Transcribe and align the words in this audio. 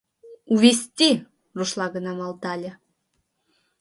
Увести!»— 0.53 1.09
рушла 1.57 1.85
гына 1.95 2.11
малдале. 2.19 2.71